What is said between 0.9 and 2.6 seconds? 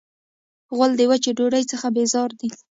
د وچې ډوډۍ څخه بیزار دی.